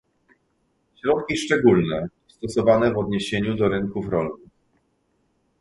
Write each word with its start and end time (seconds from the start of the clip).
Środki 1.01 1.37
szczególne 1.37 2.07
stosowane 2.27 2.93
w 2.93 2.97
odniesieniu 2.97 3.55
do 3.55 3.67
rynków 3.67 4.09
rolnych 4.09 4.49